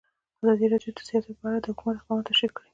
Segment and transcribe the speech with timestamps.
[0.41, 2.67] ازادي راډیو د سیاست په اړه د حکومت اقدامات تشریح کړي.